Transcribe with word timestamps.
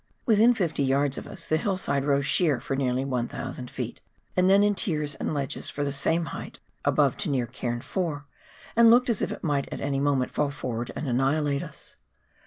Within 0.25 0.55
fifty 0.55 0.81
yards 0.81 1.19
of 1.19 1.27
us 1.27 1.45
the 1.45 1.57
hillside 1.57 2.03
rose 2.05 2.25
sheer 2.25 2.59
for 2.59 2.75
nearly 2.75 3.05
1,000 3.05 3.71
ft., 3.71 3.99
and 4.35 4.49
then 4.49 4.63
in 4.63 4.73
tiers 4.73 5.13
and 5.13 5.31
ledges 5.31 5.69
for 5.69 5.83
the 5.83 5.93
same 5.93 6.25
height 6.33 6.59
above 6.83 7.17
to 7.17 7.29
near 7.29 7.45
Cairn 7.45 7.83
lY., 7.95 8.21
and 8.75 8.89
looked 8.89 9.11
as 9.11 9.21
if 9.21 9.31
it 9.31 9.43
might 9.43 9.71
at 9.71 9.79
any 9.79 9.99
moment 9.99 10.31
fall 10.31 10.49
forward 10.49 10.91
and 10.95 11.07
annihilate 11.07 11.61
us. 11.61 11.97